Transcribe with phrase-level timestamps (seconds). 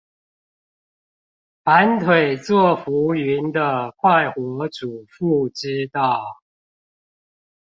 [1.63, 6.19] 盤腿坐浮雲的快活主婦之道